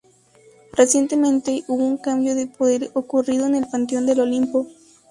Recientemente, 0.73 1.63
hubo 1.67 1.83
un 1.85 1.97
cambio 1.99 2.33
de 2.33 2.47
poder 2.47 2.89
ocurrido 2.95 3.45
en 3.45 3.53
el 3.53 3.67
Panteón 3.67 4.07
del 4.07 4.21
olimpo. 4.21 4.65